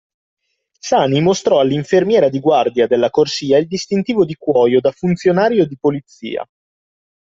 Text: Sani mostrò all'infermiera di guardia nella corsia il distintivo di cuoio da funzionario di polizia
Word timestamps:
Sani 0.79 1.21
mostrò 1.21 1.59
all'infermiera 1.59 2.27
di 2.27 2.39
guardia 2.39 2.87
nella 2.89 3.11
corsia 3.11 3.59
il 3.59 3.67
distintivo 3.67 4.25
di 4.25 4.33
cuoio 4.33 4.79
da 4.81 4.89
funzionario 4.91 5.67
di 5.67 5.77
polizia 5.79 6.43